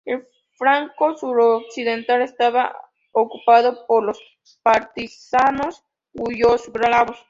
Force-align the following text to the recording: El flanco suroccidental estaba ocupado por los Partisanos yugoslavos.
El 0.03 0.27
flanco 0.53 1.15
suroccidental 1.15 2.23
estaba 2.23 2.75
ocupado 3.11 3.85
por 3.85 4.03
los 4.03 4.19
Partisanos 4.63 5.83
yugoslavos. 6.13 7.17